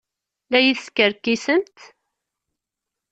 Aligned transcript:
La 0.51 0.59
yi-teskerkisemt? 0.65 1.77